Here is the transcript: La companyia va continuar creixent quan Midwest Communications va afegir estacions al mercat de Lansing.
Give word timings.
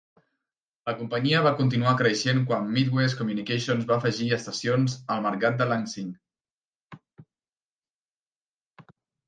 La 0.89 0.93
companyia 1.01 1.41
va 1.47 1.51
continuar 1.59 1.91
creixent 1.99 2.39
quan 2.51 2.71
Midwest 2.77 3.19
Communications 3.19 3.85
va 3.93 3.99
afegir 4.05 4.31
estacions 4.39 4.97
al 5.17 5.23
mercat 5.29 5.63
de 5.63 5.71
Lansing. 5.75 6.11